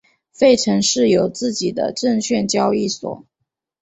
[0.31, 3.23] 费城市有自己的证券交易所。